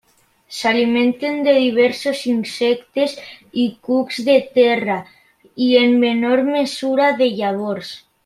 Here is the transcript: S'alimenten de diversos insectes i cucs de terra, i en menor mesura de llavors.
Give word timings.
S'alimenten 0.59 1.35
de 1.47 1.51
diversos 1.57 2.21
insectes 2.31 3.13
i 3.65 3.67
cucs 3.89 4.17
de 4.31 4.37
terra, 4.57 4.97
i 5.67 5.69
en 5.83 5.95
menor 6.07 6.43
mesura 6.49 7.11
de 7.23 7.29
llavors. 7.43 7.93